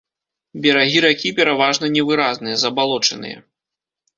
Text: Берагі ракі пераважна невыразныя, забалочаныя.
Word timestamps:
Берагі 0.63 1.03
ракі 1.05 1.31
пераважна 1.39 1.91
невыразныя, 1.99 2.55
забалочаныя. 2.63 3.37